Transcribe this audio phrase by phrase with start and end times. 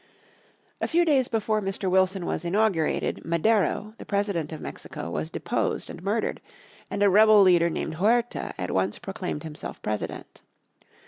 [0.81, 1.87] A few days before Mr.
[1.87, 6.41] Wilson was inaugurated, Madero, the President of Mexico, was deposed and murdered,
[6.89, 10.41] and a rebel leader named Huerta at once proclaimed himself President.